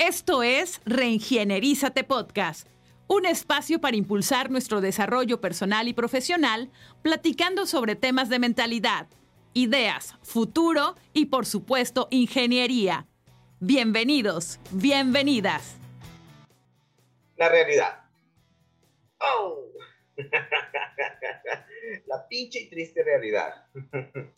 Esto 0.00 0.42
es 0.42 0.80
Reingienerízate 0.86 2.04
Podcast, 2.04 2.66
un 3.06 3.26
espacio 3.26 3.82
para 3.82 3.98
impulsar 3.98 4.50
nuestro 4.50 4.80
desarrollo 4.80 5.42
personal 5.42 5.88
y 5.88 5.92
profesional, 5.92 6.70
platicando 7.02 7.66
sobre 7.66 7.96
temas 7.96 8.30
de 8.30 8.38
mentalidad, 8.38 9.08
ideas, 9.52 10.14
futuro 10.22 10.94
y 11.12 11.26
por 11.26 11.44
supuesto 11.44 12.08
ingeniería. 12.10 13.08
Bienvenidos, 13.58 14.58
bienvenidas. 14.70 15.76
La 17.36 17.50
realidad. 17.50 18.02
Oh. 19.18 19.66
La 22.06 22.26
pinche 22.26 22.60
y 22.60 22.70
triste 22.70 23.04
realidad. 23.04 23.66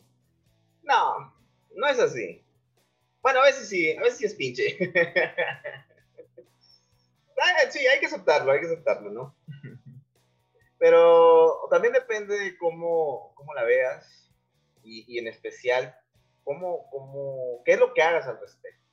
No, 0.85 1.33
no 1.77 1.87
es 1.87 1.97
así. 1.97 2.42
Bueno, 3.23 3.39
a 3.39 3.45
veces 3.45 3.69
sí, 3.69 3.95
a 3.95 4.01
veces 4.01 4.17
sí 4.17 4.25
es 4.25 4.35
pinche. 4.35 4.77
sí, 7.71 7.87
hay 7.87 8.01
que 8.01 8.07
aceptarlo, 8.07 8.51
hay 8.51 8.59
que 8.59 8.65
aceptarlo, 8.65 9.11
¿no? 9.11 9.33
Pero 10.77 11.69
también 11.69 11.93
depende 11.93 12.37
de 12.37 12.57
cómo, 12.57 13.33
cómo 13.35 13.53
la 13.53 13.63
veas 13.63 14.29
y, 14.83 15.17
en 15.17 15.27
especial 15.27 15.97
cómo, 16.43 16.89
cómo, 16.89 17.61
qué 17.63 17.71
es 17.73 17.79
lo 17.79 17.93
que 17.93 18.01
hagas 18.01 18.27
al 18.27 18.41
respecto. 18.41 18.83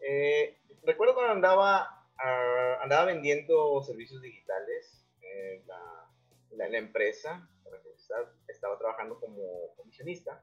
Eh, 0.00 0.58
recuerdo 0.82 1.14
cuando 1.14 1.32
andaba, 1.32 2.08
ah, 2.18 2.78
andaba 2.82 3.04
vendiendo 3.04 3.80
servicios 3.84 4.20
digitales 4.20 5.06
en 5.22 5.64
la, 5.68 6.10
la, 6.50 6.76
empresa, 6.76 7.48
estaba 8.48 8.76
trabajando 8.78 9.20
como 9.20 9.76
comisionista, 9.76 10.42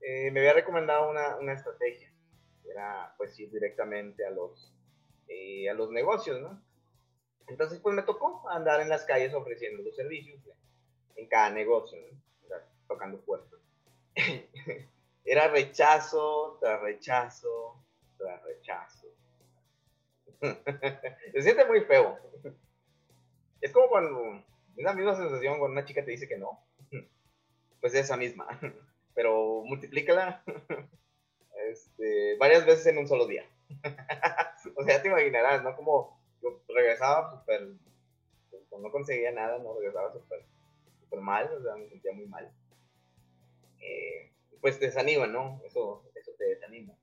eh, 0.00 0.30
me 0.30 0.40
había 0.40 0.54
recomendado 0.54 1.10
una, 1.10 1.36
una 1.36 1.52
estrategia 1.52 2.15
era 2.70 3.14
pues 3.16 3.38
ir 3.38 3.50
directamente 3.50 4.24
a 4.24 4.30
los, 4.30 4.72
eh, 5.28 5.68
a 5.68 5.74
los 5.74 5.90
negocios, 5.90 6.40
¿no? 6.40 6.60
Entonces 7.48 7.78
pues 7.80 7.94
me 7.94 8.02
tocó 8.02 8.48
andar 8.48 8.80
en 8.80 8.88
las 8.88 9.04
calles 9.04 9.34
ofreciendo 9.34 9.82
los 9.82 9.94
servicios 9.94 10.38
en 11.14 11.28
cada 11.28 11.50
negocio, 11.50 11.98
tocando 12.88 13.18
puertas. 13.20 13.60
era 15.24 15.48
rechazo 15.48 16.58
tras 16.60 16.80
rechazo 16.80 17.82
tras 18.18 18.42
rechazo. 18.44 19.06
Se 21.32 21.42
siente 21.42 21.64
muy 21.64 21.82
feo. 21.82 22.18
Es 23.60 23.72
como 23.72 23.88
cuando 23.88 24.44
es 24.76 24.84
la 24.84 24.92
misma 24.92 25.16
sensación 25.16 25.58
cuando 25.58 25.72
una 25.72 25.84
chica 25.84 26.04
te 26.04 26.10
dice 26.10 26.28
que 26.28 26.38
no. 26.38 26.60
Pues 27.80 27.94
esa 27.94 28.16
misma. 28.16 28.46
Pero 29.14 29.62
multiplícala 29.64 30.42
varias 32.38 32.66
veces 32.66 32.86
en 32.86 32.98
un 32.98 33.08
solo 33.08 33.26
día. 33.26 33.44
o 34.76 34.84
sea, 34.84 35.02
te 35.02 35.08
imaginarás, 35.08 35.62
¿no? 35.62 35.74
Como 35.76 36.20
yo 36.42 36.60
regresaba 36.68 37.30
súper, 37.30 37.68
pues, 38.50 38.62
no 38.80 38.90
conseguía 38.90 39.32
nada, 39.32 39.58
no 39.58 39.74
regresaba 39.74 40.12
súper 40.12 40.44
super 41.00 41.20
mal, 41.20 41.50
o 41.52 41.62
sea, 41.62 41.76
me 41.76 41.88
sentía 41.88 42.12
muy 42.12 42.26
mal. 42.26 42.50
Eh, 43.80 44.32
pues 44.60 44.78
te 44.78 44.86
desanima, 44.86 45.26
¿no? 45.26 45.60
Eso, 45.64 46.02
eso 46.14 46.32
te 46.36 46.44
desanima. 46.44 46.94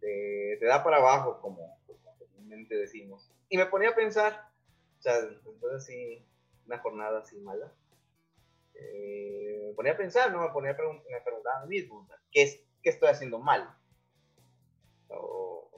Te, 0.00 0.58
da 0.60 0.84
para 0.84 0.98
abajo, 0.98 1.40
como, 1.40 1.78
comúnmente 2.18 2.76
decimos. 2.76 3.30
Y 3.48 3.56
me 3.56 3.66
ponía 3.66 3.90
a 3.90 3.94
pensar, 3.94 4.48
o 4.98 5.02
sea, 5.02 5.18
entonces 5.18 5.72
así, 5.74 6.24
una 6.66 6.78
jornada 6.78 7.20
así 7.20 7.36
mala. 7.40 7.72
Eh, 8.74 9.66
me 9.68 9.74
ponía 9.74 9.92
a 9.92 9.96
pensar, 9.96 10.32
¿no? 10.32 10.40
Me 10.40 10.50
ponía 10.50 10.70
a 10.70 10.74
me 10.74 11.20
preguntaba 11.24 11.60
a 11.60 11.66
mí 11.66 11.76
mismo, 11.76 12.06
¿qué, 12.30 12.42
es, 12.42 12.60
¿qué 12.82 12.90
estoy 12.90 13.08
haciendo 13.08 13.38
mal? 13.38 13.74
O, 15.16 15.70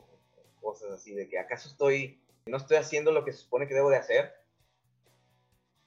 cosas 0.61 0.93
así 0.93 1.15
de 1.15 1.29
que 1.29 1.39
acaso 1.39 1.69
estoy, 1.69 2.21
no 2.47 2.57
estoy 2.57 2.77
haciendo 2.77 3.13
lo 3.13 3.25
que 3.25 3.33
se 3.33 3.39
supone 3.39 3.69
que 3.69 3.75
debo 3.75 3.91
de 3.91 3.97
hacer, 3.97 4.35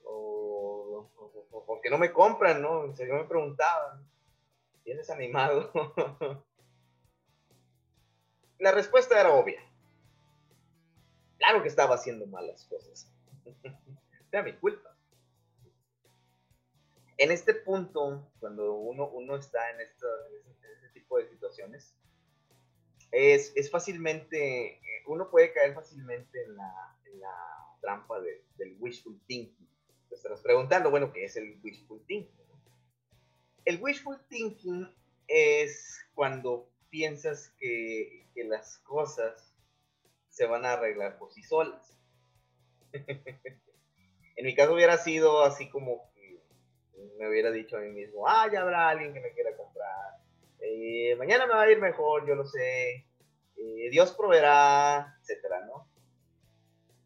o, 0.04 1.10
porque 1.66 1.90
no 1.90 1.98
me 1.98 2.12
compran, 2.12 2.62
¿no? 2.62 2.84
En 2.84 2.96
serio 2.96 3.14
me 3.14 3.24
preguntaban, 3.24 4.08
¿tienes 4.84 5.10
animado? 5.10 5.70
La 8.58 8.72
respuesta 8.72 9.18
era 9.18 9.32
obvia. 9.32 9.62
Claro 11.38 11.62
que 11.62 11.68
estaba 11.68 11.94
haciendo 11.94 12.26
malas 12.26 12.66
cosas. 12.66 13.10
Era 14.30 14.42
mi 14.42 14.52
culpa. 14.52 14.94
En 17.16 17.30
este 17.30 17.54
punto, 17.54 18.30
cuando 18.38 18.74
uno, 18.74 19.08
uno 19.08 19.36
está 19.36 19.70
en, 19.70 19.80
esto, 19.80 20.06
en 20.62 20.74
este 20.74 20.88
tipo 21.00 21.18
de 21.18 21.28
situaciones, 21.28 21.94
es, 23.12 23.52
es 23.56 23.70
fácilmente, 23.70 24.74
eh, 24.74 24.80
uno 25.06 25.30
puede 25.30 25.52
caer 25.52 25.74
fácilmente 25.74 26.42
en 26.42 26.56
la, 26.56 26.96
trampa 27.80 28.20
de, 28.20 28.44
del 28.56 28.76
wishful 28.78 29.18
thinking. 29.26 29.66
Te 30.10 30.14
estarás 30.14 30.42
preguntando, 30.42 30.90
bueno, 30.90 31.12
¿qué 31.12 31.24
es 31.24 31.36
el 31.36 31.58
wishful 31.62 32.04
thinking? 32.06 32.46
El 33.64 33.80
wishful 33.80 34.20
thinking 34.28 34.86
es 35.26 35.98
cuando 36.14 36.68
piensas 36.90 37.54
que, 37.58 38.26
que 38.34 38.44
las 38.44 38.78
cosas 38.78 39.54
se 40.28 40.46
van 40.46 40.66
a 40.66 40.74
arreglar 40.74 41.18
por 41.18 41.32
sí 41.32 41.42
solas. 41.42 41.98
en 42.92 44.44
mi 44.44 44.54
caso 44.54 44.74
hubiera 44.74 44.96
sido 44.98 45.42
así 45.42 45.68
como 45.70 46.10
que 46.14 46.42
me 47.18 47.28
hubiera 47.28 47.50
dicho 47.50 47.76
a 47.76 47.80
mí 47.80 47.90
mismo, 47.90 48.26
ah, 48.26 48.48
ya 48.52 48.62
habrá 48.62 48.88
alguien 48.88 49.12
que 49.12 49.20
me 49.20 49.32
quiera 49.32 49.56
comprar, 49.56 50.19
eh, 50.62 51.16
mañana 51.16 51.46
me 51.46 51.54
va 51.54 51.62
a 51.62 51.70
ir 51.70 51.78
mejor, 51.78 52.26
yo 52.26 52.34
lo 52.34 52.44
sé, 52.44 53.06
eh, 53.56 53.90
Dios 53.90 54.12
proveerá, 54.12 55.16
etcétera, 55.20 55.64
¿no? 55.66 55.88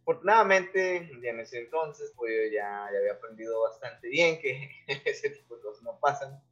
Afortunadamente, 0.03 1.11
ya 1.23 1.31
en 1.31 1.41
ese 1.41 1.61
entonces, 1.61 2.13
pues 2.17 2.33
yo 2.33 2.53
ya, 2.53 2.91
ya 2.93 2.99
había 2.99 3.15
aprendido 3.15 3.63
bastante 3.63 4.09
bien 4.09 4.39
que 4.41 4.71
ese 5.05 5.31
tipo 5.31 5.57
de 5.57 5.63
cosas 5.63 5.83
no 5.83 5.99
pasan. 5.99 6.43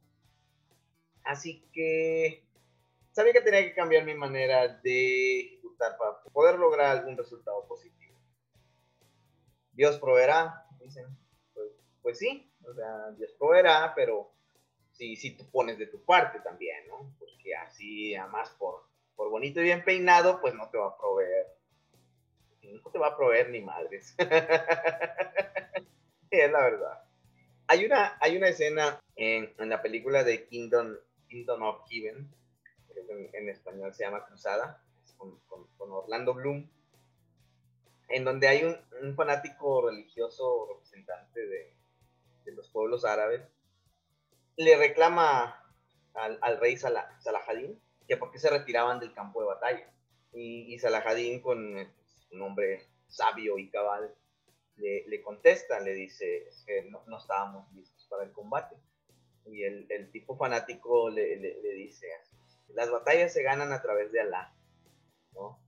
Así 1.23 1.63
que 1.71 2.43
sabía 3.11 3.31
que 3.31 3.41
tenía 3.41 3.61
que 3.61 3.75
cambiar 3.75 4.05
mi 4.05 4.15
manera 4.15 4.67
de 4.67 5.39
ejecutar 5.39 5.97
para 5.97 6.23
poder 6.33 6.57
lograr 6.57 6.97
algún 6.97 7.15
resultado 7.15 7.65
positivo. 7.67 8.17
Dios 9.71 9.99
proveerá, 9.99 10.65
dicen. 10.79 11.05
Pues, 11.53 11.71
pues 12.01 12.17
sí, 12.17 12.51
o 12.63 12.73
sea, 12.73 13.11
Dios 13.11 13.31
proveerá, 13.37 13.93
pero 13.95 14.32
si, 14.93 15.15
si 15.15 15.31
tú 15.31 15.49
pones 15.51 15.77
de 15.77 15.87
tu 15.87 16.03
parte 16.03 16.39
también, 16.39 16.87
¿no? 16.87 17.13
Porque 17.19 17.55
así, 17.55 18.15
además, 18.15 18.49
por, 18.57 18.83
por 19.15 19.29
bonito 19.29 19.59
y 19.59 19.63
bien 19.63 19.83
peinado, 19.83 20.39
pues 20.39 20.53
no 20.53 20.69
te 20.69 20.77
va 20.77 20.87
a 20.87 20.97
proveer. 20.97 21.47
No 22.61 22.91
te 22.91 22.99
va 22.99 23.07
a 23.07 23.17
proveer 23.17 23.49
ni 23.49 23.61
madres. 23.61 24.15
es 26.29 26.51
la 26.51 26.61
verdad. 26.61 27.03
Hay 27.67 27.85
una, 27.85 28.17
hay 28.21 28.37
una 28.37 28.47
escena 28.47 28.99
en, 29.15 29.53
la 29.57 29.81
película 29.81 30.23
de 30.23 30.47
Kingdom, 30.47 30.95
Kingdom 31.27 31.61
of 31.63 31.81
Heaven, 31.89 32.29
en, 33.33 33.49
español 33.49 33.93
se 33.93 34.03
llama 34.03 34.25
Cruzada, 34.25 34.81
con, 35.17 35.37
con, 35.47 35.67
con, 35.77 35.91
Orlando 35.91 36.33
Bloom, 36.33 36.69
en 38.09 38.23
donde 38.23 38.47
hay 38.47 38.63
un, 38.63 38.77
un 39.01 39.15
fanático 39.15 39.87
religioso 39.87 40.67
representante 40.69 41.45
de, 41.45 41.73
de 42.45 42.51
los 42.51 42.69
pueblos 42.69 43.05
árabes 43.05 43.41
le 44.57 44.75
reclama 44.77 45.59
al, 46.13 46.37
al 46.41 46.59
rey 46.59 46.77
Salah, 46.77 47.19
Salahadin 47.19 47.79
que 48.07 48.17
por 48.17 48.31
qué 48.31 48.39
se 48.39 48.49
retiraban 48.49 48.99
del 48.99 49.13
campo 49.13 49.41
de 49.41 49.47
batalla. 49.47 49.93
Y, 50.33 50.73
y 50.73 50.79
Salahadin, 50.79 51.41
con 51.41 51.77
eh, 51.77 51.91
un 52.31 52.41
hombre 52.41 52.87
sabio 53.07 53.57
y 53.57 53.69
cabal, 53.69 54.13
le, 54.75 55.07
le 55.07 55.21
contesta, 55.21 55.79
le 55.79 55.93
dice 55.93 56.49
que 56.65 56.83
no, 56.83 57.03
no, 57.07 57.17
estábamos 57.17 57.71
listos 57.73 58.05
para 58.09 58.23
el 58.23 58.31
combate. 58.31 58.75
Y 59.45 59.63
el, 59.63 59.85
el 59.89 60.11
tipo 60.11 60.37
fanático 60.37 61.09
le, 61.09 61.37
le, 61.37 61.73
dice, 61.73 62.07
las 62.69 62.89
batallas 62.89 63.33
se 63.33 63.43
ganan 63.43 63.71
a 63.71 63.81
través 63.81 64.11
de 64.11 64.21
Alá. 64.21 64.53
¿no? 65.33 65.59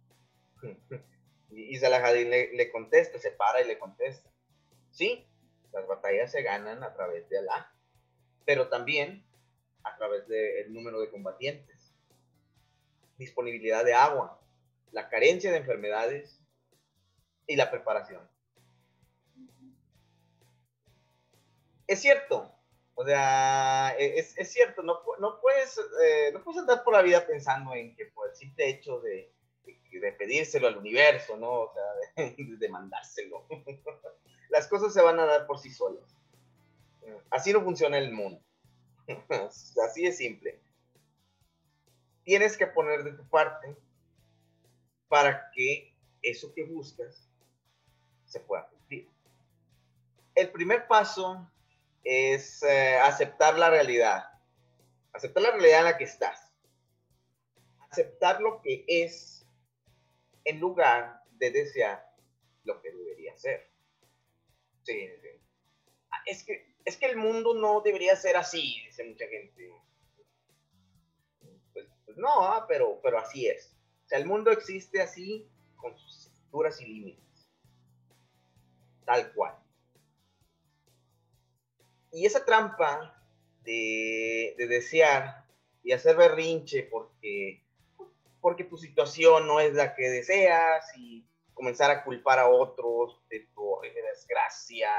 y, 1.52 1.76
y 1.76 1.78
Salahadin 1.78 2.29
le, 2.29 2.53
le 2.53 2.72
contesta, 2.72 3.20
se 3.20 3.31
para 3.31 3.61
y 3.61 3.67
le 3.67 3.78
contesta, 3.78 4.29
sí, 4.91 5.28
las 5.72 5.88
batallas 5.88 6.31
se 6.31 6.41
ganan 6.41 6.84
a 6.84 6.93
través 6.93 7.28
de 7.29 7.40
Alá 7.40 7.74
pero 8.45 8.69
también 8.69 9.25
a 9.83 9.95
través 9.97 10.27
del 10.27 10.73
número 10.73 10.99
de 10.99 11.09
combatientes, 11.09 11.93
disponibilidad 13.17 13.83
de 13.83 13.93
agua, 13.93 14.39
la 14.91 15.09
carencia 15.09 15.51
de 15.51 15.57
enfermedades 15.57 16.39
y 17.47 17.55
la 17.55 17.69
preparación. 17.69 18.27
Es 21.87 21.99
cierto, 22.01 22.51
o 22.95 23.05
sea, 23.05 23.95
e, 23.97 24.17
es, 24.19 24.37
es 24.37 24.51
cierto, 24.51 24.81
no, 24.81 24.99
no, 25.19 25.39
puedes, 25.39 25.77
eh, 26.01 26.31
no 26.33 26.43
puedes 26.43 26.59
andar 26.59 26.83
por 26.83 26.93
la 26.93 27.01
vida 27.01 27.25
pensando 27.25 27.75
en 27.75 27.95
que 27.95 28.05
por 28.07 28.29
el 28.29 28.35
simple 28.35 28.69
hecho 28.69 28.99
de, 29.01 29.31
de, 29.91 30.11
pedírselo 30.13 30.67
al 30.67 30.77
universo, 30.77 31.37
¿no? 31.37 31.51
O 31.51 31.73
sea, 31.73 32.25
de, 32.37 32.57
de 32.57 32.69
mandárselo. 32.69 33.45
Las 34.49 34.67
cosas 34.67 34.93
se 34.93 35.01
van 35.01 35.19
a 35.19 35.25
dar 35.25 35.45
por 35.45 35.59
sí 35.59 35.69
solas. 35.69 36.15
Así 37.29 37.53
no 37.53 37.61
funciona 37.61 37.97
el 37.97 38.11
mundo. 38.11 38.41
Así 39.85 40.05
es 40.05 40.17
simple. 40.17 40.59
Tienes 42.23 42.57
que 42.57 42.67
poner 42.67 43.03
de 43.03 43.11
tu 43.11 43.28
parte 43.29 43.75
para 45.07 45.52
que 45.52 45.93
eso 46.22 46.53
que 46.53 46.63
buscas 46.63 47.29
se 48.25 48.40
pueda 48.40 48.67
cumplir. 48.67 49.07
El 50.34 50.52
primer 50.52 50.87
paso 50.87 51.49
es 52.03 52.63
eh, 52.63 52.97
aceptar 52.97 53.57
la 53.57 53.69
realidad, 53.69 54.25
aceptar 55.13 55.43
la 55.43 55.52
realidad 55.52 55.79
en 55.79 55.85
la 55.85 55.97
que 55.97 56.03
estás, 56.03 56.52
aceptar 57.90 58.41
lo 58.41 58.61
que 58.61 58.84
es 58.87 59.46
en 60.43 60.59
lugar 60.59 61.22
de 61.34 61.52
desear 61.52 62.05
lo 62.63 62.81
que 62.81 62.91
debería 62.91 63.37
ser. 63.37 63.69
Sí. 64.84 65.09
Ah, 66.11 66.22
es 66.25 66.43
que, 66.43 66.74
es 66.85 66.97
que 66.97 67.08
el 67.08 67.17
mundo 67.17 67.55
no 67.55 67.82
debería 67.82 68.16
ser 68.16 68.37
así, 68.37 68.82
dice 68.85 69.03
mucha 69.03 69.28
gente. 69.28 69.73
Pues, 71.73 71.87
pues 72.05 72.17
no, 72.17 72.46
ah, 72.46 72.66
pero, 72.67 72.99
pero 73.02 73.17
así 73.17 73.47
es. 73.47 73.76
O 74.05 74.08
sea, 74.08 74.20
el 74.20 74.28
mundo 74.28 74.52
existe 74.52 75.02
así 75.02 75.49
con 75.76 75.97
sus 75.97 76.28
estructuras 76.28 76.79
y 76.79 76.85
límites. 76.85 77.49
Tal 79.03 79.34
cual. 79.34 79.55
Y 82.11 82.26
esa 82.26 82.46
trampa 82.46 83.20
de, 83.64 84.53
de 84.58 84.67
desear 84.67 85.43
y 85.84 85.91
hacer 85.91 86.16
berrinche 86.16 86.84
porque, 86.84 87.64
porque 88.40 88.64
tu 88.64 88.78
situación 88.78 89.47
no 89.47 89.59
es 89.59 89.73
la 89.73 89.96
que 89.96 90.08
deseas 90.09 90.85
y 90.96 91.28
comenzar 91.53 91.90
a 91.90 92.03
culpar 92.03 92.38
a 92.38 92.47
otros 92.47 93.22
de 93.29 93.47
tu 93.55 93.79
desgracia 93.81 94.90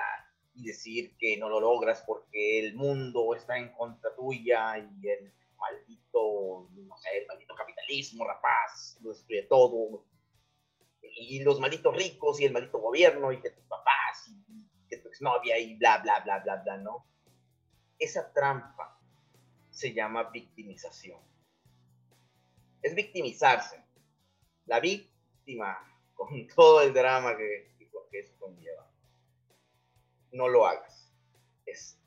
y 0.57 0.67
decir 0.67 1.17
que 1.19 1.37
no 1.37 1.49
lo 1.49 1.61
logras 1.61 2.03
porque 2.07 2.59
el 2.61 2.75
mundo 2.75 3.35
está 3.35 3.59
en 3.59 3.73
contra 3.73 4.15
tuya 4.15 4.79
y 4.79 5.09
el 5.09 5.33
maldito, 5.59 6.69
no 6.75 6.97
sé, 6.97 7.19
el 7.19 7.27
maldito 7.27 7.55
capitalismo, 7.55 8.27
rapaz, 8.27 8.99
lo 9.03 9.11
destruye 9.11 9.43
todo. 9.43 10.05
Y 11.03 11.43
los 11.43 11.61
malditos 11.61 11.95
ricos 11.95 12.41
y 12.41 12.47
el 12.47 12.53
maldito 12.53 12.79
gobierno 12.79 13.33
y 13.33 13.41
que 13.41 13.51
tus 13.51 13.65
papás 13.65 14.29
y 14.29 14.87
que 14.89 14.99
tu 14.99 15.09
exnovia 15.09 15.59
y 15.59 15.75
bla, 15.77 15.99
bla, 15.99 16.21
bla, 16.21 16.39
bla, 16.41 16.57
bla, 16.57 16.77
¿no? 16.79 17.07
Esa 17.99 18.33
trampa 18.33 18.99
se 19.71 19.93
llama 19.93 20.25
victimización. 20.31 21.21
Es 22.83 22.95
victimizarse. 22.95 23.83
La 24.65 24.81
víctima 24.81 25.79
con 26.15 26.47
todo 26.55 26.81
el 26.81 26.95
drama 26.95 27.37
que, 27.37 27.77
que 28.11 28.19
eso 28.19 28.33
conlleva. 28.39 28.86
No 30.33 30.49
lo 30.49 30.67
hagas. 30.67 31.13
Es, 31.65 31.99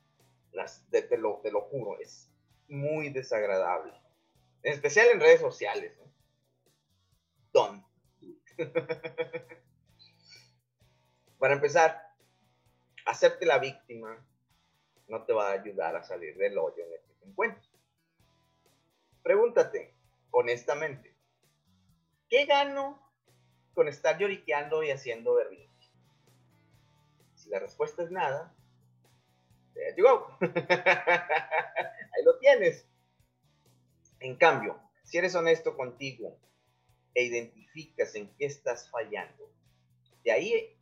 te, 0.90 1.18
lo, 1.18 1.40
te 1.42 1.52
lo 1.52 1.62
juro, 1.62 2.00
es 2.00 2.30
muy 2.68 3.10
desagradable. 3.10 3.94
En 4.64 4.74
especial 4.74 5.08
en 5.08 5.20
redes 5.20 5.42
sociales. 5.42 5.98
¿no? 5.98 6.12
Don't. 7.54 7.86
Para 11.40 11.54
empezar, 11.54 12.14
hacerte 13.06 13.46
la 13.46 13.60
víctima 13.60 14.26
no 15.08 15.24
te 15.26 15.34
va 15.34 15.50
a 15.50 15.54
ayudar 15.54 15.96
a 15.96 16.04
salir 16.04 16.38
del 16.38 16.58
hoyo 16.58 16.84
en 16.86 16.94
el 16.94 17.02
que 17.02 17.14
te 17.14 17.26
encuentras. 17.26 17.70
Pregúntate, 19.24 19.96
honestamente, 20.32 21.16
¿qué 22.30 22.46
gano 22.46 23.02
con 23.74 23.88
estar 23.88 24.18
lloriqueando 24.18 24.84
y 24.84 24.92
haciendo 24.92 25.36
berrinche? 25.36 25.69
La 27.50 27.60
respuesta 27.60 28.04
es 28.04 28.12
nada, 28.12 28.54
there 29.74 29.96
you. 29.98 30.06
Ahí 30.42 32.24
lo 32.24 32.38
tienes. 32.40 32.86
En 34.20 34.36
cambio, 34.36 34.80
si 35.04 35.18
eres 35.18 35.34
honesto 35.36 35.76
contigo 35.76 36.38
e 37.16 37.24
identificas 37.24 38.14
en 38.16 38.30
qué 38.36 38.46
estás 38.46 38.90
fallando, 38.90 39.50
de 40.24 40.32
ahí, 40.32 40.78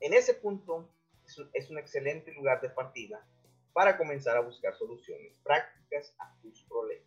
en 0.00 0.12
ese 0.12 0.34
punto, 0.34 0.90
es 1.24 1.38
un, 1.38 1.48
es 1.54 1.70
un 1.70 1.78
excelente 1.78 2.32
lugar 2.32 2.60
de 2.60 2.70
partida 2.70 3.24
para 3.72 3.96
comenzar 3.96 4.36
a 4.36 4.40
buscar 4.40 4.76
soluciones 4.76 5.38
prácticas 5.44 6.14
a 6.18 6.34
tus 6.42 6.62
problemas. 6.64 7.06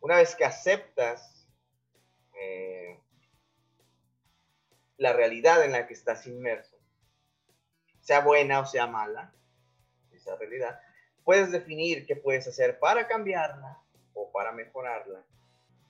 Una 0.00 0.16
vez 0.16 0.34
que 0.36 0.44
aceptas 0.44 1.46
eh, 2.40 2.98
la 4.96 5.12
realidad 5.12 5.64
en 5.64 5.72
la 5.72 5.86
que 5.86 5.94
estás 5.94 6.26
inmerso, 6.26 6.73
sea 8.04 8.20
buena 8.20 8.60
o 8.60 8.66
sea 8.66 8.86
mala, 8.86 9.32
esa 10.12 10.36
realidad, 10.36 10.78
puedes 11.24 11.50
definir 11.50 12.06
qué 12.06 12.14
puedes 12.14 12.46
hacer 12.46 12.78
para 12.78 13.08
cambiarla 13.08 13.78
o 14.12 14.30
para 14.30 14.52
mejorarla, 14.52 15.24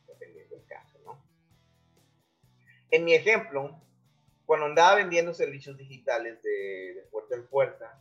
dependiendo 0.07 0.57
del 0.57 0.65
caso, 0.67 0.99
¿no? 1.05 1.21
En 2.91 3.05
mi 3.05 3.15
ejemplo, 3.15 3.81
cuando 4.47 4.67
andaba 4.67 4.95
vendiendo 4.95 5.35
servicios 5.35 5.77
digitales 5.77 6.41
de, 6.43 6.95
de 6.95 7.03
puerta 7.11 7.35
en 7.35 7.47
puerta, 7.49 8.01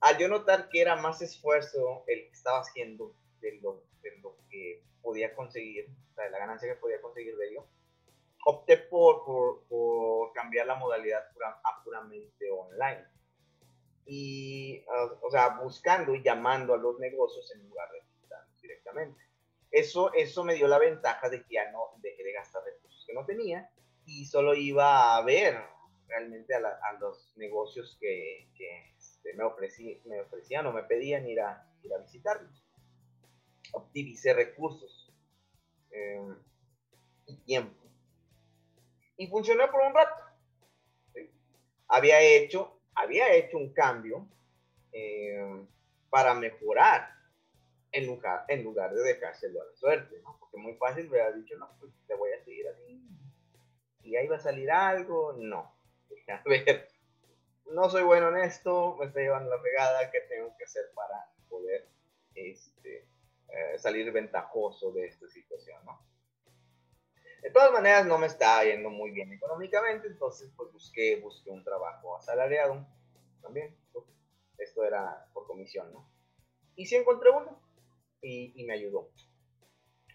al 0.00 0.18
yo 0.18 0.28
notar 0.28 0.68
que 0.68 0.82
era 0.82 0.96
más 0.96 1.22
esfuerzo 1.22 2.04
el 2.06 2.26
que 2.26 2.32
estaba 2.32 2.60
haciendo 2.60 3.14
de 3.40 3.58
lo, 3.62 3.82
de 4.02 4.18
lo 4.18 4.36
que 4.50 4.82
podía 5.00 5.34
conseguir, 5.34 5.88
de 5.88 6.30
la 6.30 6.38
ganancia 6.38 6.68
que 6.68 6.78
podía 6.78 7.00
conseguir 7.00 7.34
de 7.36 7.48
ello, 7.48 7.66
opté 8.44 8.76
por, 8.76 9.24
por, 9.24 9.62
por 9.64 10.32
cambiar 10.34 10.66
la 10.66 10.74
modalidad 10.74 11.24
a 11.64 11.82
puramente 11.82 12.50
online. 12.50 13.17
Y, 14.10 14.82
o 15.22 15.30
sea, 15.30 15.58
buscando 15.62 16.14
y 16.14 16.22
llamando 16.22 16.72
a 16.72 16.78
los 16.78 16.98
negocios 16.98 17.52
en 17.54 17.68
lugar 17.68 17.90
de 17.92 18.00
visitarlos 18.00 18.60
directamente. 18.62 19.20
Eso, 19.70 20.12
eso 20.14 20.44
me 20.44 20.54
dio 20.54 20.66
la 20.66 20.78
ventaja 20.78 21.28
de 21.28 21.42
que 21.42 21.54
ya 21.54 21.70
no 21.70 21.92
dejé 21.98 22.24
de 22.24 22.32
gastar 22.32 22.64
recursos 22.64 23.04
que 23.06 23.12
no 23.12 23.26
tenía 23.26 23.70
y 24.06 24.24
solo 24.24 24.54
iba 24.54 25.16
a 25.16 25.22
ver 25.22 25.62
realmente 26.06 26.54
a, 26.54 26.60
la, 26.60 26.70
a 26.70 26.98
los 26.98 27.34
negocios 27.36 27.98
que, 28.00 28.48
que 28.56 28.94
este, 28.96 29.34
me, 29.34 29.44
ofrecí, 29.44 30.00
me 30.06 30.20
ofrecían 30.20 30.66
o 30.66 30.72
me 30.72 30.82
pedían 30.84 31.28
ir 31.28 31.40
a, 31.40 31.70
ir 31.82 31.92
a 31.92 31.98
visitarlos. 31.98 32.64
Optimicé 33.72 34.32
recursos 34.32 35.12
eh, 35.90 36.34
y 37.26 37.36
tiempo. 37.38 37.76
Y 39.18 39.26
funcionó 39.26 39.70
por 39.70 39.82
un 39.82 39.94
rato. 39.94 40.24
¿sí? 41.12 41.30
Había 41.88 42.20
hecho, 42.22 42.77
había 42.98 43.32
hecho 43.34 43.56
un 43.56 43.72
cambio 43.72 44.26
eh, 44.92 45.66
para 46.10 46.34
mejorar 46.34 47.14
en 47.92 48.06
lugar, 48.06 48.44
en 48.48 48.64
lugar 48.64 48.92
de 48.92 49.02
dejárselo 49.02 49.62
a 49.62 49.66
la 49.66 49.76
suerte, 49.76 50.20
¿no? 50.22 50.36
Porque 50.38 50.56
muy 50.56 50.74
fácil 50.74 51.08
hubiera 51.08 51.32
dicho, 51.32 51.56
no, 51.56 51.70
pues 51.78 51.92
te 52.06 52.14
voy 52.14 52.30
a 52.32 52.44
seguir 52.44 52.66
así. 52.68 53.00
Y 54.02 54.16
ahí 54.16 54.26
va 54.26 54.36
a 54.36 54.40
salir 54.40 54.70
algo, 54.70 55.32
no. 55.38 55.74
A 56.28 56.42
ver, 56.44 56.88
no 57.70 57.88
soy 57.88 58.02
bueno 58.02 58.28
en 58.28 58.38
esto, 58.38 58.96
me 58.98 59.06
estoy 59.06 59.24
llevando 59.24 59.54
la 59.54 59.62
pegada, 59.62 60.10
¿qué 60.10 60.20
tengo 60.28 60.54
que 60.58 60.64
hacer 60.64 60.90
para 60.94 61.30
poder 61.48 61.88
este, 62.34 63.06
eh, 63.48 63.78
salir 63.78 64.10
ventajoso 64.12 64.92
de 64.92 65.06
esta 65.06 65.28
situación, 65.28 65.82
¿no? 65.84 66.02
De 67.42 67.50
todas 67.50 67.72
maneras, 67.72 68.04
no 68.04 68.18
me 68.18 68.26
estaba 68.26 68.64
yendo 68.64 68.90
muy 68.90 69.10
bien 69.12 69.32
económicamente, 69.32 70.08
entonces 70.08 70.50
pues 70.56 70.72
busqué, 70.72 71.16
busqué 71.20 71.50
un 71.50 71.62
trabajo 71.62 72.16
asalariado 72.16 72.84
también. 73.40 73.76
Esto 74.58 74.84
era 74.84 75.26
por 75.32 75.46
comisión, 75.46 75.92
¿no? 75.92 76.08
Y 76.74 76.86
sí 76.86 76.96
encontré 76.96 77.30
uno 77.30 77.60
y, 78.20 78.64
me 78.64 78.74
ayudó. 78.74 79.10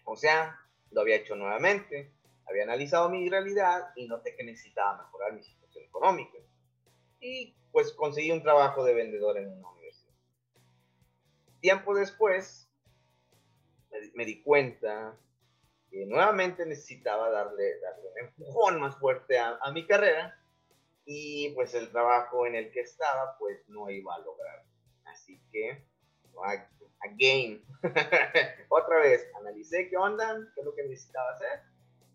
O 0.04 0.16
sea, 0.16 0.58
lo 0.90 1.00
había 1.00 1.16
hecho 1.16 1.34
nuevamente, 1.34 2.12
había 2.46 2.64
analizado 2.64 3.08
mi 3.08 3.28
realidad 3.28 3.90
y 3.96 4.06
noté 4.06 4.34
que 4.36 4.44
necesitaba 4.44 5.02
mejorar 5.02 5.32
mi 5.32 5.42
situación 5.42 5.84
económica 5.84 6.38
y 7.20 7.56
pues 7.72 7.92
conseguí 7.92 8.30
un 8.30 8.42
trabajo 8.42 8.84
de 8.84 8.94
vendedor 8.94 9.38
en 9.38 9.48
una 9.48 9.70
universidad. 9.70 10.12
Tiempo 11.60 11.94
después 11.94 12.68
me, 14.14 14.24
di 14.24 14.42
cuenta 14.42 15.16
que 15.90 16.04
nuevamente 16.06 16.66
necesitaba 16.66 17.30
darle, 17.30 17.80
darle 17.80 18.08
un 18.08 18.18
empujón 18.18 18.80
más 18.80 18.96
fuerte 18.98 19.38
a, 19.38 19.58
mi 19.72 19.86
carrera 19.86 20.38
y 21.06 21.50
pues 21.50 21.74
el 21.74 21.90
trabajo 21.90 22.46
en 22.46 22.54
el 22.54 22.70
que 22.72 22.80
estaba 22.80 23.36
pues 23.38 23.68
no 23.68 23.90
iba 23.90 24.14
a 24.14 24.20
lograr. 24.20 24.64
Así 25.04 25.40
que, 25.52 25.84
again, 27.00 27.62
otra 28.68 28.98
vez, 29.00 29.28
analicé 29.38 29.88
qué 29.88 29.96
onda, 29.96 30.38
qué 30.54 30.60
es 30.60 30.64
lo 30.64 30.74
que 30.74 30.84
necesitaba 30.84 31.30
hacer, 31.32 31.62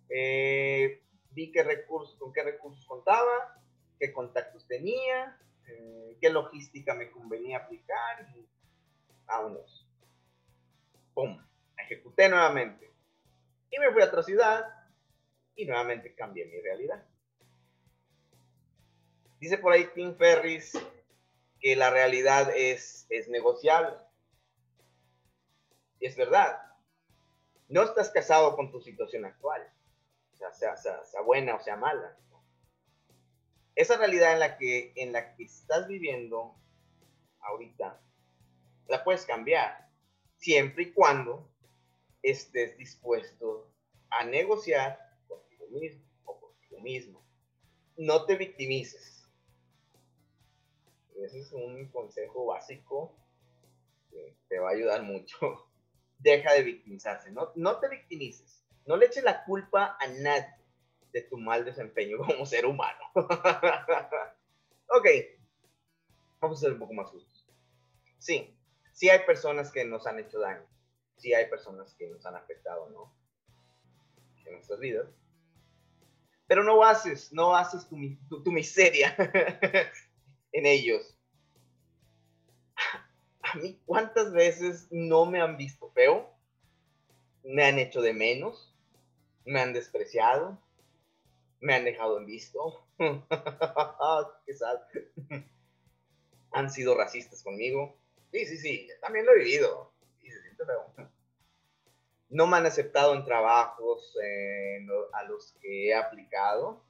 eh, 0.09 1.03
vi 1.31 1.51
qué 1.51 1.63
recursos, 1.63 2.17
con 2.17 2.33
qué 2.33 2.43
recursos 2.43 2.85
contaba, 2.85 3.61
qué 3.99 4.11
contactos 4.11 4.67
tenía, 4.67 5.37
eh, 5.67 6.17
qué 6.19 6.29
logística 6.29 6.95
me 6.95 7.11
convenía 7.11 7.59
aplicar 7.59 8.27
y 8.35 8.47
vámonos. 9.25 9.87
¡Pum! 11.13 11.39
Ejecuté 11.77 12.29
nuevamente. 12.29 12.91
Y 13.69 13.79
me 13.79 13.91
fui 13.91 14.01
a 14.01 14.05
otra 14.05 14.23
ciudad 14.23 14.65
y 15.55 15.65
nuevamente 15.65 16.15
cambié 16.15 16.45
mi 16.45 16.59
realidad. 16.61 17.05
Dice 19.39 19.57
por 19.57 19.73
ahí 19.73 19.89
Tim 19.93 20.15
Ferris 20.15 20.73
que 21.59 21.75
la 21.75 21.89
realidad 21.89 22.51
es, 22.55 23.05
es 23.09 23.27
negociable. 23.29 23.95
Y 25.99 26.07
es 26.07 26.15
verdad. 26.15 26.61
No 27.67 27.83
estás 27.83 28.09
casado 28.09 28.55
con 28.55 28.71
tu 28.71 28.81
situación 28.81 29.25
actual, 29.25 29.61
o 30.33 30.37
sea, 30.37 30.53
sea, 30.53 30.75
sea, 30.77 31.21
buena 31.21 31.55
o 31.55 31.59
sea 31.61 31.75
mala 31.75 32.17
esa 33.79 33.95
realidad 33.95 34.33
en 34.33 34.39
la 34.39 34.57
que, 34.57 34.91
en 34.97 35.13
la 35.13 35.33
que 35.35 35.45
estás 35.45 35.87
viviendo 35.87 36.53
ahorita, 37.39 37.97
la 38.89 39.03
puedes 39.05 39.25
cambiar, 39.25 39.89
siempre 40.35 40.83
y 40.83 40.91
cuando 40.91 41.49
estés 42.21 42.77
dispuesto 42.77 43.71
a 44.09 44.25
negociar 44.25 44.99
contigo 45.29 45.67
mismo 45.67 46.03
o 46.25 46.41
contigo 46.41 46.81
mismo. 46.81 47.25
No 47.95 48.25
te 48.25 48.35
victimices. 48.35 49.18
Ese 51.23 51.39
es 51.39 51.51
un 51.51 51.87
consejo 51.89 52.45
básico 52.45 53.15
que 54.09 54.35
te 54.47 54.59
va 54.59 54.69
a 54.69 54.73
ayudar 54.73 55.03
mucho. 55.03 55.37
Deja 56.19 56.53
de 56.53 56.63
victimizarse, 56.63 57.31
no, 57.31 57.51
no 57.55 57.79
te 57.79 57.87
victimices. 57.87 58.65
No 58.85 58.97
le 58.97 59.05
eches 59.05 59.23
la 59.23 59.43
culpa 59.45 59.97
a 59.99 60.07
nadie 60.07 60.53
de 61.11 61.21
tu 61.21 61.37
mal 61.37 61.65
desempeño 61.65 62.17
como 62.25 62.45
ser 62.45 62.65
humano. 62.65 62.99
ok, 63.13 65.07
vamos 66.39 66.57
a 66.57 66.61
ser 66.61 66.73
un 66.73 66.79
poco 66.79 66.93
más 66.93 67.09
justos. 67.09 67.47
Sí, 68.17 68.57
sí 68.91 69.09
hay 69.09 69.19
personas 69.25 69.71
que 69.71 69.85
nos 69.85 70.05
han 70.07 70.19
hecho 70.19 70.39
daño, 70.39 70.65
sí 71.17 71.33
hay 71.33 71.49
personas 71.49 71.93
que 71.95 72.07
nos 72.07 72.25
han 72.25 72.35
afectado, 72.35 72.89
¿no? 72.89 73.13
En 74.45 74.53
nuestras 74.53 74.79
vidas. 74.79 75.07
Pero 76.47 76.63
no 76.63 76.83
haces, 76.83 77.31
no 77.31 77.55
haces 77.55 77.87
tu, 77.87 78.43
tu 78.43 78.51
miseria 78.51 79.15
en 80.51 80.65
ellos. 80.65 81.15
A 83.41 83.55
mí, 83.57 83.79
¿cuántas 83.85 84.31
veces 84.31 84.87
no 84.91 85.25
me 85.25 85.41
han 85.41 85.57
visto 85.57 85.89
feo? 85.91 86.29
Me 87.43 87.65
han 87.65 87.79
hecho 87.79 88.01
de 88.01 88.13
menos, 88.13 88.75
me 89.45 89.59
han 89.59 89.73
despreciado, 89.73 90.59
me 91.59 91.73
han 91.73 91.83
dejado 91.83 92.19
en 92.19 92.25
visto. 92.25 92.85
Qué. 94.93 95.43
Han 96.51 96.71
sido 96.71 96.95
racistas 96.97 97.43
conmigo. 97.43 97.95
Sí, 98.31 98.45
sí, 98.45 98.57
sí, 98.57 98.89
también 99.01 99.25
lo 99.25 99.33
he 99.33 99.39
vivido. 99.39 99.91
No 102.29 102.45
me 102.45 102.57
han 102.57 102.65
aceptado 102.67 103.15
en 103.15 103.25
trabajos 103.25 104.15
a 105.13 105.23
los 105.23 105.53
que 105.61 105.87
he 105.87 105.95
aplicado. 105.95 106.83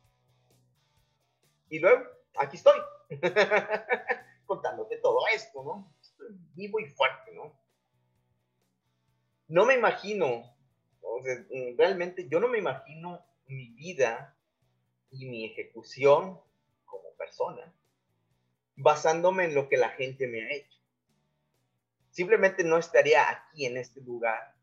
Y 1.70 1.80
luego, 1.80 2.04
aquí 2.36 2.58
estoy, 2.58 2.78
contándote 4.46 4.98
todo 4.98 5.20
esto, 5.34 5.63
¿no? 5.63 5.94
Vivo 6.56 6.80
y 6.80 6.88
fuerte, 6.88 7.34
¿no? 7.34 7.60
No 9.48 9.66
me 9.66 9.75
imagino, 9.75 10.56
realmente 11.78 12.28
yo 12.30 12.39
no 12.39 12.48
me 12.48 12.60
imagino 12.60 13.25
mi 13.48 13.70
vida 13.72 14.38
y 15.10 15.25
mi 15.25 15.46
ejecución 15.46 16.39
como 16.86 17.16
persona, 17.18 17.74
basándome 18.75 19.46
en 19.46 19.56
lo 19.56 19.68
que 19.70 19.78
la 19.78 19.89
gente 19.89 20.28
me 20.28 20.44
ha 20.44 20.54
hecho. 20.54 20.78
Simplemente 22.12 22.63
no 22.63 22.78
estaría 22.78 23.28
aquí 23.30 23.66
en 23.66 23.78
este 23.78 24.01
lugar, 24.01 24.56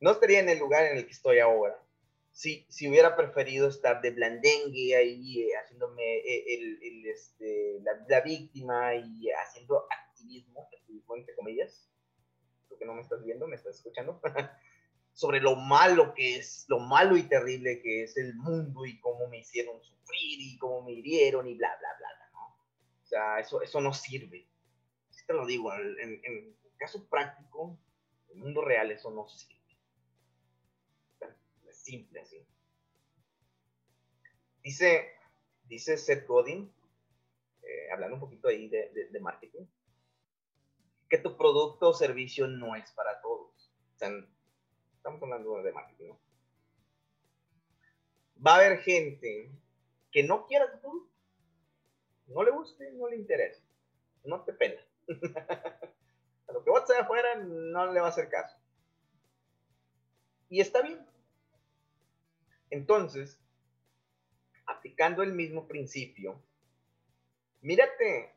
no 0.00 0.12
estaría 0.12 0.40
en 0.40 0.48
el 0.48 0.58
lugar 0.58 0.84
en 0.86 0.98
el 0.98 1.06
que 1.06 1.12
estoy 1.12 1.40
ahora, 1.40 1.76
si, 2.38 2.64
si 2.68 2.88
hubiera 2.88 3.16
preferido 3.16 3.66
estar 3.66 4.00
de 4.00 4.12
blandengue 4.12 4.94
ahí, 4.94 5.40
eh, 5.40 5.56
haciéndome 5.60 6.18
eh, 6.18 6.44
el, 6.54 7.04
este, 7.06 7.80
la, 8.08 8.20
víctima 8.20 8.94
y 8.94 9.28
haciendo 9.32 9.84
activismo, 9.90 10.68
entre 11.16 11.34
comillas. 11.34 11.90
Tú 12.68 12.78
que 12.78 12.84
no 12.84 12.94
me 12.94 13.00
estás 13.02 13.24
viendo, 13.24 13.48
me 13.48 13.56
estás 13.56 13.74
escuchando. 13.74 14.20
sobre 15.14 15.40
lo 15.40 15.56
malo 15.56 16.14
que 16.14 16.36
es, 16.36 16.64
lo 16.68 16.78
malo 16.78 17.16
y 17.16 17.24
terrible 17.24 17.82
que 17.82 18.04
es 18.04 18.16
el 18.16 18.36
mundo 18.36 18.86
y 18.86 19.00
cómo 19.00 19.26
me 19.26 19.40
hicieron 19.40 19.82
sufrir 19.82 20.40
y 20.40 20.56
cómo 20.58 20.82
me 20.82 20.92
hirieron 20.92 21.48
y 21.48 21.54
bla, 21.54 21.76
bla, 21.80 21.88
bla, 21.98 22.08
bla 22.18 22.30
¿no? 22.34 22.46
O 23.02 23.06
sea, 23.06 23.40
eso, 23.40 23.62
eso 23.62 23.80
no 23.80 23.92
sirve. 23.92 24.48
Si 25.10 25.26
te 25.26 25.32
lo 25.32 25.44
digo, 25.44 25.74
en, 25.74 26.20
en 26.22 26.56
caso 26.76 27.08
práctico, 27.08 27.80
en 28.28 28.38
el 28.38 28.44
mundo 28.44 28.64
real 28.64 28.92
eso 28.92 29.10
no 29.10 29.28
sirve. 29.28 29.57
Simple 31.88 32.20
así. 32.20 32.46
Dice, 34.62 35.10
dice 35.64 35.96
Seth 35.96 36.26
Godin, 36.26 36.70
eh, 37.62 37.90
hablando 37.90 38.16
un 38.16 38.20
poquito 38.20 38.48
ahí 38.48 38.68
de, 38.68 39.18
marketing, 39.22 39.64
que 41.08 41.16
tu 41.16 41.34
producto 41.38 41.88
o 41.88 41.94
servicio 41.94 42.46
no 42.46 42.76
es 42.76 42.92
para 42.92 43.22
todos. 43.22 43.72
Estamos 43.92 45.22
hablando 45.22 45.62
de 45.62 45.72
marketing, 45.72 46.08
¿no? 46.08 46.20
Va 48.46 48.52
a 48.52 48.56
haber 48.56 48.80
gente 48.80 49.50
que 50.12 50.22
no 50.24 50.46
quiera 50.46 50.70
tu 50.70 50.80
producto. 50.82 51.14
No 52.26 52.42
le 52.42 52.50
guste, 52.50 52.92
no 52.92 53.08
le 53.08 53.16
interesa. 53.16 53.62
No 54.24 54.44
te 54.44 54.52
pena. 54.52 54.78
a 56.48 56.52
lo 56.52 56.62
que 56.62 56.70
vos 56.70 56.86
de 56.86 56.98
afuera 56.98 57.36
no 57.36 57.90
le 57.90 58.00
va 58.00 58.08
a 58.08 58.10
hacer 58.10 58.28
caso. 58.28 58.58
Y 60.50 60.60
está 60.60 60.82
bien. 60.82 61.08
Entonces, 62.70 63.38
aplicando 64.66 65.22
el 65.22 65.32
mismo 65.32 65.66
principio, 65.66 66.42
mírate, 67.60 68.34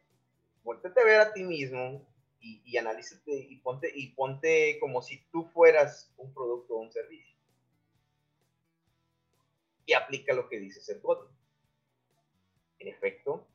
vuélvete 0.64 1.02
a 1.02 1.06
ver 1.06 1.20
a 1.20 1.34
ti 1.34 1.44
mismo 1.44 2.08
y, 2.40 2.76
analízate 2.78 3.32
y 3.32 3.58
ponte, 3.58 3.92
y 3.94 4.08
ponte 4.14 4.80
como 4.80 5.02
si 5.02 5.24
tú 5.32 5.46
fueras 5.46 6.12
un 6.18 6.34
producto 6.34 6.76
o 6.76 6.82
un 6.82 6.92
servicio. 6.92 7.36
Y 9.86 9.94
aplica 9.94 10.34
lo 10.34 10.50
que 10.50 10.60
dice 10.60 10.82
ser 10.82 11.00
otro. 11.04 11.30
En 12.80 12.88
efecto, 12.88 13.48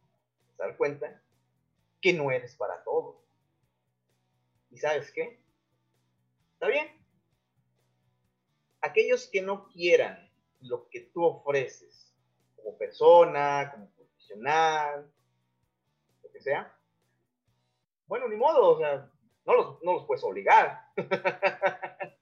dar 0.57 0.77
cuenta 0.77 1.21
que 2.01 2.13
no 2.13 2.31
eres 2.31 2.55
para 2.55 2.85
todo. 2.85 3.25
¿Y 4.71 4.79
sabes 4.79 5.11
qué? 5.11 5.41
Está 6.53 6.69
bien. 6.69 6.89
Aquellos 8.81 9.27
que 9.27 9.43
no 9.43 9.69
quieran 9.69 10.26
lo 10.61 10.89
que 10.89 11.01
tú 11.13 11.25
ofreces 11.25 12.15
como 12.57 12.77
persona, 12.77 13.71
como 13.73 13.91
profesional, 13.91 15.11
lo 16.23 16.33
que 16.33 16.41
sea, 16.41 16.77
bueno, 18.07 18.29
ni 18.29 18.37
modo, 18.37 18.71
o 18.71 18.79
sea, 18.79 19.11
no 19.45 19.55
los, 19.55 19.83
no 19.83 19.95
los 19.95 20.07
puedes 20.07 20.23
obligar. 20.25 20.93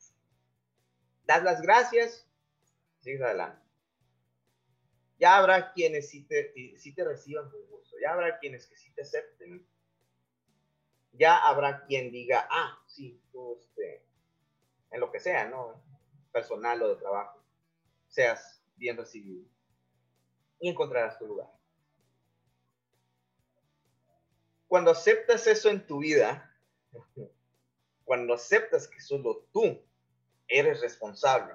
das 1.24 1.42
las 1.42 1.60
gracias, 1.60 2.26
sigues 3.00 3.20
adelante. 3.20 3.62
Ya 5.18 5.36
habrá 5.36 5.72
quienes 5.72 6.10
sí 6.10 6.24
te, 6.24 6.52
te 6.52 7.04
reciban 7.04 7.50
con 7.50 7.66
gusto, 7.68 7.96
ya 8.02 8.12
habrá 8.12 8.38
quienes 8.38 8.66
que 8.66 8.76
sí 8.76 8.90
te 8.92 9.02
acepten. 9.02 9.66
Ya 11.12 11.36
habrá 11.38 11.84
quien 11.86 12.10
diga, 12.10 12.48
ah, 12.50 12.82
sí, 12.86 13.22
tú, 13.30 13.56
este, 13.60 14.04
en 14.90 15.00
lo 15.00 15.12
que 15.12 15.20
sea, 15.20 15.48
¿no? 15.48 15.80
Personal 16.32 16.82
o 16.82 16.88
de 16.88 16.96
trabajo, 16.96 17.43
seas 18.14 18.62
bien 18.76 18.96
recibido. 18.96 19.44
Y 20.60 20.68
encontrarás 20.68 21.18
tu 21.18 21.26
lugar. 21.26 21.50
Cuando 24.68 24.92
aceptas 24.92 25.46
eso 25.46 25.68
en 25.68 25.84
tu 25.86 25.98
vida, 25.98 26.50
cuando 28.04 28.34
aceptas 28.34 28.86
que 28.86 29.00
solo 29.00 29.48
tú 29.52 29.82
eres 30.46 30.80
responsable 30.80 31.54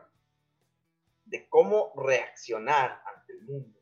de 1.25 1.47
cómo 1.47 1.93
reaccionar 1.95 3.01
ante 3.05 3.33
el 3.33 3.41
mundo, 3.43 3.79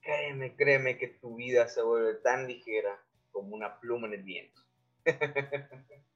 créeme, 0.00 0.56
créeme 0.56 0.96
que 0.96 1.08
tu 1.08 1.36
vida 1.36 1.68
se 1.68 1.82
vuelve 1.82 2.14
tan 2.14 2.46
ligera 2.46 2.98
como 3.30 3.54
una 3.54 3.78
pluma 3.80 4.06
en 4.06 4.14
el 4.14 4.22
viento. 4.22 4.62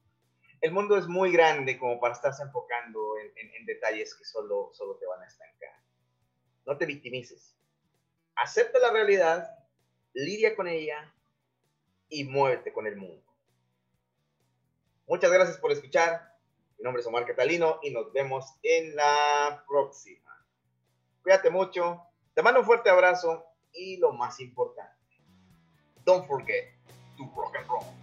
el 0.62 0.70
mundo 0.70 0.96
es 0.96 1.08
muy 1.08 1.32
grande 1.32 1.76
como 1.76 1.98
para 1.98 2.14
estarse 2.14 2.42
enfocando 2.42 3.18
en, 3.18 3.66
detalles 3.66 4.14
que 4.14 4.24
solo, 4.24 4.70
solo 4.72 4.96
te 4.96 5.06
van 5.06 5.20
a 5.20 5.26
estancar. 5.26 5.74
No 6.64 6.78
te 6.78 6.86
victimices. 6.86 7.56
Acepta 8.36 8.78
la 8.78 8.92
realidad, 8.92 9.58
lidia 10.14 10.54
con 10.54 10.68
ella 10.68 11.12
y 12.08 12.24
muévete 12.24 12.72
con 12.72 12.86
el 12.86 12.96
mundo. 12.96 13.24
Muchas 15.08 15.32
gracias 15.32 15.58
por 15.58 15.72
escuchar. 15.72 16.32
Mi 16.78 16.84
nombre 16.84 17.00
es 17.00 17.06
Omar 17.08 17.26
Catalino 17.26 17.80
y 17.82 17.90
nos 17.90 18.12
vemos 18.12 18.46
en 18.62 18.94
la 18.94 19.64
próxima. 19.68 20.46
Cuídate 21.22 21.50
mucho, 21.50 22.02
te 22.34 22.42
mando 22.42 22.60
un 22.60 22.66
fuerte 22.66 22.88
abrazo 22.88 23.44
y 23.72 23.96
lo 23.96 24.12
más 24.12 24.38
importante, 24.40 25.22
don't 26.04 26.26
forget 26.26 26.74
to 27.16 27.24
rock 27.36 27.56
and 27.56 27.66
roll. 27.68 28.01